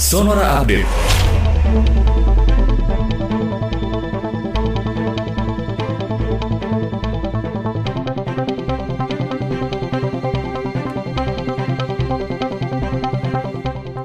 Sonora 0.00 0.62
Update. 0.64 1.19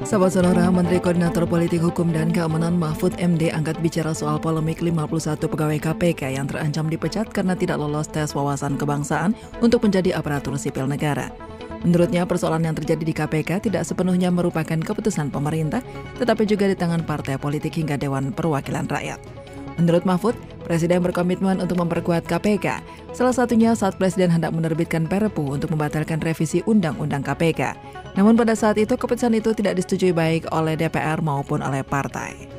Sahabat 0.05 0.37
Sonora, 0.37 0.69
Menteri 0.69 1.01
Koordinator 1.01 1.49
Politik 1.49 1.81
Hukum 1.81 2.13
dan 2.13 2.29
Keamanan 2.29 2.77
Mahfud 2.77 3.17
MD 3.17 3.49
angkat 3.49 3.81
bicara 3.81 4.13
soal 4.13 4.37
polemik 4.37 4.77
51 4.77 5.09
pegawai 5.49 5.81
KPK 5.81 6.37
yang 6.37 6.45
terancam 6.45 6.85
dipecat 6.85 7.25
karena 7.33 7.57
tidak 7.57 7.81
lolos 7.81 8.05
tes 8.05 8.29
wawasan 8.37 8.77
kebangsaan 8.77 9.33
untuk 9.65 9.81
menjadi 9.81 10.13
aparatur 10.13 10.61
sipil 10.61 10.85
negara. 10.85 11.33
Menurutnya, 11.81 12.21
persoalan 12.29 12.69
yang 12.69 12.77
terjadi 12.77 13.01
di 13.01 13.17
KPK 13.17 13.65
tidak 13.65 13.81
sepenuhnya 13.81 14.29
merupakan 14.29 14.77
keputusan 14.77 15.33
pemerintah, 15.33 15.81
tetapi 16.21 16.45
juga 16.45 16.69
di 16.69 16.77
tangan 16.77 17.01
partai 17.01 17.41
politik 17.41 17.73
hingga 17.73 17.97
Dewan 17.97 18.29
Perwakilan 18.29 18.85
Rakyat. 18.85 19.34
Menurut 19.75 20.07
Mahfud, 20.07 20.35
Presiden 20.65 21.05
berkomitmen 21.05 21.61
untuk 21.61 21.77
memperkuat 21.77 22.25
KPK, 22.25 22.81
salah 23.13 23.35
satunya 23.35 23.77
saat 23.77 24.01
Presiden 24.01 24.33
hendak 24.33 24.49
menerbitkan 24.49 25.05
Perpu 25.05 25.53
untuk 25.53 25.69
membatalkan 25.75 26.17
revisi 26.23 26.65
Undang-Undang 26.65 27.21
KPK. 27.21 27.77
Namun 28.17 28.33
pada 28.33 28.57
saat 28.57 28.79
itu 28.79 28.97
keputusan 28.97 29.35
itu 29.37 29.53
tidak 29.53 29.77
disetujui 29.77 30.15
baik 30.15 30.49
oleh 30.49 30.73
DPR 30.73 31.21
maupun 31.21 31.61
oleh 31.61 31.83
partai. 31.85 32.54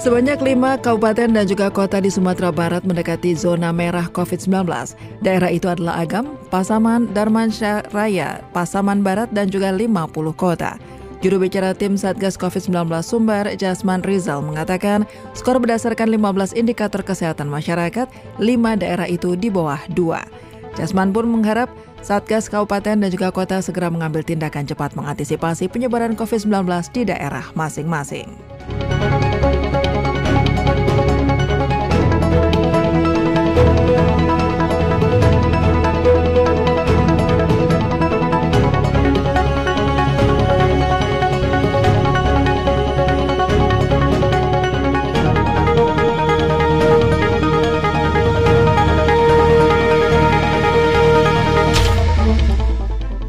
Sebanyak 0.00 0.40
lima 0.40 0.80
kabupaten 0.80 1.28
dan 1.28 1.44
juga 1.44 1.68
kota 1.68 2.00
di 2.00 2.08
Sumatera 2.08 2.48
Barat 2.48 2.88
mendekati 2.88 3.36
zona 3.36 3.68
merah 3.68 4.08
COVID-19. 4.08 4.64
Daerah 5.20 5.52
itu 5.52 5.68
adalah 5.68 6.00
Agam, 6.00 6.40
Pasaman, 6.48 7.12
Darmansyah 7.12 7.92
Raya, 7.92 8.40
Pasaman 8.56 9.04
Barat, 9.04 9.28
dan 9.36 9.52
juga 9.52 9.68
50 9.68 10.08
kota. 10.32 10.80
Juru 11.20 11.44
bicara 11.44 11.76
tim 11.76 12.00
Satgas 12.00 12.40
COVID-19 12.40 12.88
Sumber, 13.04 13.44
Jasman 13.60 14.00
Rizal, 14.00 14.40
mengatakan 14.40 15.04
skor 15.36 15.60
berdasarkan 15.60 16.08
15 16.08 16.56
indikator 16.56 17.04
kesehatan 17.04 17.52
masyarakat, 17.52 18.08
5 18.40 18.80
daerah 18.80 19.04
itu 19.04 19.36
di 19.36 19.52
bawah 19.52 19.84
2. 19.92 20.80
Jasman 20.80 21.12
pun 21.12 21.28
mengharap 21.28 21.68
Satgas 22.00 22.48
Kabupaten 22.48 23.04
dan 23.04 23.10
juga 23.12 23.28
kota 23.28 23.60
segera 23.60 23.92
mengambil 23.92 24.24
tindakan 24.24 24.64
cepat 24.64 24.96
mengantisipasi 24.96 25.68
penyebaran 25.68 26.16
COVID-19 26.16 26.88
di 26.88 27.04
daerah 27.04 27.44
masing-masing. 27.52 28.49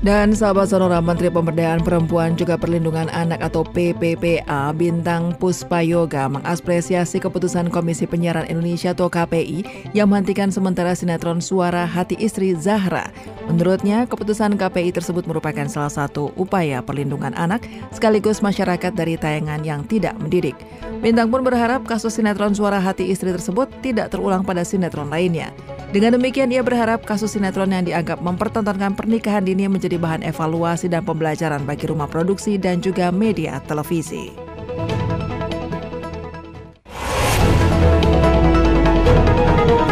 Dan 0.01 0.33
sahabat 0.33 0.73
sonora 0.73 0.97
Menteri 0.97 1.29
Pemberdayaan 1.29 1.85
Perempuan 1.85 2.33
juga 2.33 2.57
Perlindungan 2.57 3.05
Anak 3.13 3.37
atau 3.37 3.61
PPPA 3.61 4.73
Bintang 4.73 5.37
Puspa 5.37 5.85
Yoga 5.85 6.25
mengapresiasi 6.25 7.21
keputusan 7.21 7.69
Komisi 7.69 8.09
Penyiaran 8.09 8.49
Indonesia 8.49 8.97
atau 8.97 9.13
KPI 9.13 9.93
yang 9.93 10.09
menghentikan 10.09 10.49
sementara 10.49 10.97
sinetron 10.97 11.37
Suara 11.37 11.85
Hati 11.85 12.17
Istri 12.17 12.57
Zahra. 12.57 13.13
Menurutnya, 13.45 14.09
keputusan 14.09 14.57
KPI 14.57 14.89
tersebut 14.89 15.29
merupakan 15.29 15.69
salah 15.69 15.93
satu 15.93 16.33
upaya 16.33 16.81
perlindungan 16.81 17.37
anak 17.37 17.61
sekaligus 17.93 18.41
masyarakat 18.41 18.97
dari 18.97 19.21
tayangan 19.21 19.61
yang 19.61 19.85
tidak 19.85 20.17
mendidik. 20.17 20.57
Bintang 21.05 21.29
pun 21.29 21.45
berharap 21.45 21.85
kasus 21.85 22.17
sinetron 22.17 22.57
Suara 22.57 22.81
Hati 22.81 23.05
Istri 23.13 23.37
tersebut 23.37 23.69
tidak 23.85 24.09
terulang 24.09 24.41
pada 24.41 24.65
sinetron 24.65 25.13
lainnya. 25.13 25.53
Dengan 25.91 26.15
demikian, 26.15 26.47
ia 26.55 26.63
berharap 26.63 27.03
kasus 27.03 27.35
sinetron 27.35 27.75
yang 27.75 27.83
dianggap 27.83 28.23
mempertontonkan 28.23 28.95
pernikahan 28.95 29.43
dini 29.43 29.67
menjadi 29.67 29.99
bahan 29.99 30.23
evaluasi 30.23 30.87
dan 30.87 31.03
pembelajaran 31.03 31.67
bagi 31.67 31.91
rumah 31.91 32.07
produksi 32.07 32.55
dan 32.55 32.79
juga 32.79 33.11
media 33.11 33.59
televisi. 33.67 34.31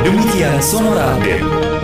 Demikian 0.07 0.55
Sonora 0.63 1.19
Update. 1.19 1.78